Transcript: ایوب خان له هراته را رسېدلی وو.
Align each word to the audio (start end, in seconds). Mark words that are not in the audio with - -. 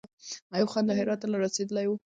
ایوب 0.55 0.69
خان 0.73 0.83
له 0.87 0.93
هراته 0.99 1.25
را 1.31 1.37
رسېدلی 1.45 1.85
وو. 1.87 1.95